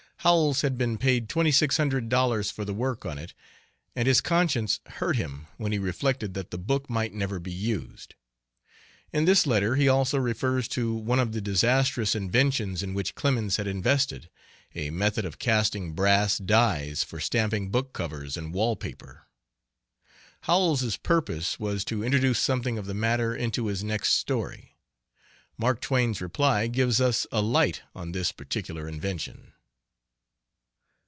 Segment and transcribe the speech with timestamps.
[0.23, 3.33] Howells had been paid twenty six hundred dollars for the work on it,
[3.95, 8.13] and his conscience hurt him when he reflected that the book might never be used.
[9.11, 13.57] In this letter he also refers to one of the disastrous inventions in which Clemens
[13.57, 14.29] had invested
[14.75, 19.25] a method of casting brass dies for stamping book covers and wall paper.
[20.41, 24.77] Howells's purpose was to introduce something of the matter into his next story.
[25.57, 29.53] Mark Twain's reply gives us a light on this particular invention.